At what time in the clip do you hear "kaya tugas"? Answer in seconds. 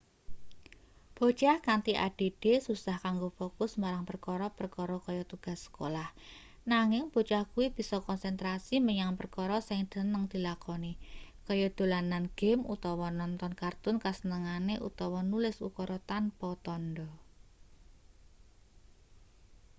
5.05-5.59